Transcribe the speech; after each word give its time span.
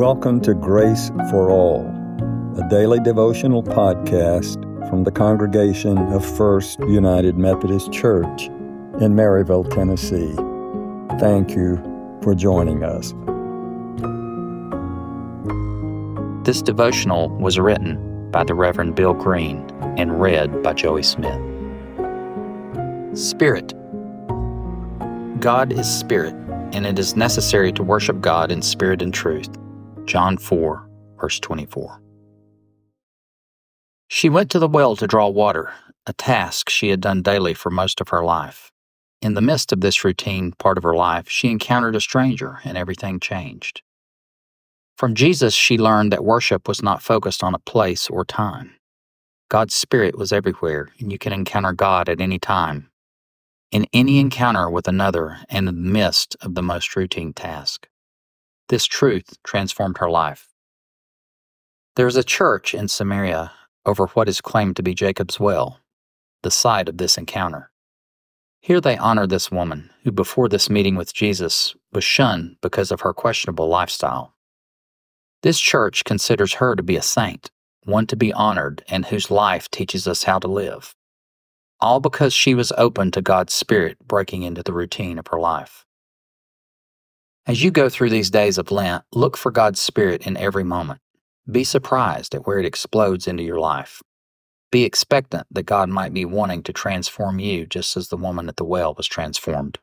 Welcome 0.00 0.40
to 0.40 0.54
Grace 0.54 1.10
for 1.28 1.50
All, 1.50 1.84
a 2.56 2.66
daily 2.70 3.00
devotional 3.00 3.62
podcast 3.62 4.58
from 4.88 5.04
the 5.04 5.10
congregation 5.10 5.98
of 5.98 6.24
First 6.38 6.80
United 6.80 7.36
Methodist 7.36 7.92
Church 7.92 8.46
in 8.46 9.12
Maryville, 9.12 9.68
Tennessee. 9.68 10.32
Thank 11.20 11.50
you 11.50 11.76
for 12.22 12.34
joining 12.34 12.82
us. 12.82 13.12
This 16.46 16.62
devotional 16.62 17.28
was 17.28 17.58
written 17.58 18.30
by 18.30 18.44
the 18.44 18.54
Reverend 18.54 18.94
Bill 18.94 19.12
Green 19.12 19.58
and 19.98 20.18
read 20.18 20.62
by 20.62 20.72
Joey 20.72 21.02
Smith. 21.02 21.38
Spirit. 23.12 23.74
God 25.40 25.70
is 25.70 25.86
spirit, 25.86 26.32
and 26.72 26.86
it 26.86 26.98
is 26.98 27.16
necessary 27.16 27.70
to 27.72 27.82
worship 27.82 28.22
God 28.22 28.50
in 28.50 28.62
spirit 28.62 29.02
and 29.02 29.12
truth. 29.12 29.59
John 30.10 30.38
4, 30.38 30.90
verse 31.20 31.38
24. 31.38 32.02
She 34.08 34.28
went 34.28 34.50
to 34.50 34.58
the 34.58 34.66
well 34.66 34.96
to 34.96 35.06
draw 35.06 35.28
water, 35.28 35.72
a 36.04 36.12
task 36.12 36.68
she 36.68 36.88
had 36.88 37.00
done 37.00 37.22
daily 37.22 37.54
for 37.54 37.70
most 37.70 38.00
of 38.00 38.08
her 38.08 38.24
life. 38.24 38.72
In 39.22 39.34
the 39.34 39.40
midst 39.40 39.72
of 39.72 39.82
this 39.82 40.02
routine 40.02 40.50
part 40.58 40.78
of 40.78 40.82
her 40.82 40.96
life, 40.96 41.28
she 41.28 41.48
encountered 41.48 41.94
a 41.94 42.00
stranger 42.00 42.58
and 42.64 42.76
everything 42.76 43.20
changed. 43.20 43.82
From 44.98 45.14
Jesus, 45.14 45.54
she 45.54 45.78
learned 45.78 46.10
that 46.10 46.24
worship 46.24 46.66
was 46.66 46.82
not 46.82 47.02
focused 47.02 47.44
on 47.44 47.54
a 47.54 47.60
place 47.60 48.10
or 48.10 48.24
time. 48.24 48.74
God's 49.48 49.74
Spirit 49.74 50.18
was 50.18 50.32
everywhere, 50.32 50.88
and 50.98 51.12
you 51.12 51.18
can 51.18 51.32
encounter 51.32 51.72
God 51.72 52.08
at 52.08 52.20
any 52.20 52.40
time, 52.40 52.90
in 53.70 53.86
any 53.92 54.18
encounter 54.18 54.68
with 54.68 54.88
another, 54.88 55.38
and 55.48 55.68
in 55.68 55.76
the 55.76 55.92
midst 55.92 56.36
of 56.40 56.56
the 56.56 56.62
most 56.64 56.96
routine 56.96 57.32
task. 57.32 57.86
This 58.70 58.86
truth 58.86 59.36
transformed 59.42 59.98
her 59.98 60.08
life. 60.08 60.48
There 61.96 62.06
is 62.06 62.14
a 62.14 62.22
church 62.22 62.72
in 62.72 62.86
Samaria 62.86 63.50
over 63.84 64.06
what 64.06 64.28
is 64.28 64.40
claimed 64.40 64.76
to 64.76 64.82
be 64.84 64.94
Jacob's 64.94 65.40
well, 65.40 65.80
the 66.44 66.52
site 66.52 66.88
of 66.88 66.98
this 66.98 67.18
encounter. 67.18 67.72
Here 68.60 68.80
they 68.80 68.96
honor 68.96 69.26
this 69.26 69.50
woman 69.50 69.90
who, 70.04 70.12
before 70.12 70.48
this 70.48 70.70
meeting 70.70 70.94
with 70.94 71.12
Jesus, 71.12 71.74
was 71.92 72.04
shunned 72.04 72.58
because 72.62 72.92
of 72.92 73.00
her 73.00 73.12
questionable 73.12 73.66
lifestyle. 73.66 74.36
This 75.42 75.58
church 75.58 76.04
considers 76.04 76.54
her 76.54 76.76
to 76.76 76.82
be 76.84 76.94
a 76.94 77.02
saint, 77.02 77.50
one 77.82 78.06
to 78.06 78.14
be 78.14 78.32
honored, 78.32 78.84
and 78.86 79.06
whose 79.06 79.32
life 79.32 79.68
teaches 79.68 80.06
us 80.06 80.22
how 80.22 80.38
to 80.38 80.46
live. 80.46 80.94
All 81.80 81.98
because 81.98 82.32
she 82.32 82.54
was 82.54 82.72
open 82.78 83.10
to 83.10 83.20
God's 83.20 83.52
Spirit 83.52 83.98
breaking 84.06 84.44
into 84.44 84.62
the 84.62 84.72
routine 84.72 85.18
of 85.18 85.26
her 85.26 85.40
life. 85.40 85.86
As 87.46 87.64
you 87.64 87.70
go 87.70 87.88
through 87.88 88.10
these 88.10 88.30
days 88.30 88.58
of 88.58 88.70
Lent, 88.70 89.02
look 89.12 89.36
for 89.36 89.50
God's 89.50 89.80
Spirit 89.80 90.26
in 90.26 90.36
every 90.36 90.64
moment. 90.64 91.00
Be 91.50 91.64
surprised 91.64 92.34
at 92.34 92.46
where 92.46 92.58
it 92.58 92.66
explodes 92.66 93.26
into 93.26 93.42
your 93.42 93.58
life. 93.58 94.02
Be 94.70 94.84
expectant 94.84 95.46
that 95.50 95.64
God 95.64 95.88
might 95.88 96.12
be 96.12 96.24
wanting 96.24 96.62
to 96.64 96.72
transform 96.72 97.38
you 97.38 97.66
just 97.66 97.96
as 97.96 98.08
the 98.08 98.16
woman 98.16 98.48
at 98.48 98.56
the 98.56 98.64
well 98.64 98.94
was 98.94 99.06
transformed. 99.06 99.78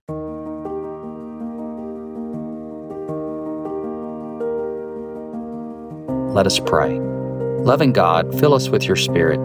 Let 6.33 6.45
us 6.45 6.59
pray. 6.59 6.99
Loving 7.63 7.91
God, 7.91 8.39
fill 8.39 8.53
us 8.53 8.69
with 8.69 8.85
your 8.85 8.95
Spirit. 8.95 9.39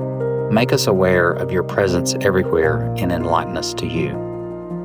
Make 0.53 0.73
us 0.73 0.87
aware 0.87 1.33
of 1.33 1.51
your 1.51 1.63
presence 1.63 2.15
everywhere 2.21 2.83
and 2.99 3.11
enlighten 3.11 3.57
us 3.57 3.73
to 3.75 3.87
you. 3.87 4.11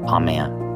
Amen. 0.07 0.66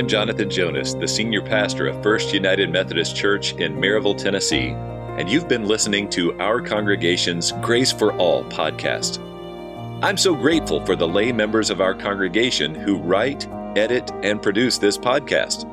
I'm 0.00 0.08
Jonathan 0.08 0.48
Jonas, 0.48 0.94
the 0.94 1.06
senior 1.06 1.42
pastor 1.42 1.86
of 1.86 2.02
First 2.02 2.32
United 2.32 2.70
Methodist 2.70 3.14
Church 3.14 3.52
in 3.56 3.76
Maryville, 3.76 4.16
Tennessee, 4.16 4.70
and 4.70 5.28
you've 5.28 5.46
been 5.46 5.66
listening 5.66 6.08
to 6.08 6.32
our 6.40 6.62
congregation's 6.62 7.52
Grace 7.60 7.92
for 7.92 8.14
All 8.14 8.42
podcast. 8.44 9.18
I'm 10.02 10.16
so 10.16 10.34
grateful 10.34 10.82
for 10.86 10.96
the 10.96 11.06
lay 11.06 11.32
members 11.32 11.68
of 11.68 11.82
our 11.82 11.92
congregation 11.92 12.74
who 12.74 12.96
write, 12.96 13.46
edit, 13.76 14.10
and 14.22 14.40
produce 14.40 14.78
this 14.78 14.96
podcast. 14.96 15.66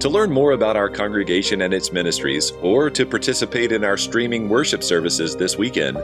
To 0.00 0.08
learn 0.08 0.32
more 0.32 0.52
about 0.52 0.78
our 0.78 0.88
congregation 0.88 1.60
and 1.60 1.74
its 1.74 1.92
ministries, 1.92 2.50
or 2.62 2.88
to 2.88 3.04
participate 3.04 3.72
in 3.72 3.84
our 3.84 3.98
streaming 3.98 4.48
worship 4.48 4.82
services 4.82 5.36
this 5.36 5.58
weekend, 5.58 5.98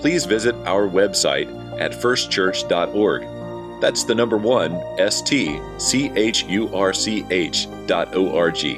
please 0.00 0.24
visit 0.24 0.54
our 0.64 0.88
website 0.88 1.46
at 1.78 1.92
1stchurch.org. 1.92 3.35
That's 3.80 4.04
the 4.04 4.14
number 4.14 4.36
one, 4.36 4.74
S 4.98 5.20
T 5.20 5.60
C 5.78 6.10
H 6.16 6.44
U 6.44 6.74
R 6.74 6.92
C 6.92 7.24
H 7.30 7.68
dot 7.86 8.14
O 8.14 8.36
R 8.36 8.50
G. 8.50 8.76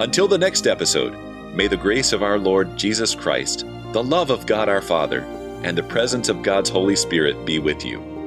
Until 0.00 0.28
the 0.28 0.38
next 0.38 0.66
episode, 0.66 1.16
may 1.54 1.66
the 1.66 1.76
grace 1.76 2.12
of 2.12 2.22
our 2.22 2.38
Lord 2.38 2.76
Jesus 2.76 3.14
Christ, 3.14 3.64
the 3.92 4.04
love 4.04 4.30
of 4.30 4.46
God 4.46 4.68
our 4.68 4.82
Father, 4.82 5.20
and 5.64 5.76
the 5.76 5.82
presence 5.82 6.28
of 6.28 6.42
God's 6.42 6.70
Holy 6.70 6.96
Spirit 6.96 7.44
be 7.44 7.58
with 7.58 7.84
you. 7.84 8.17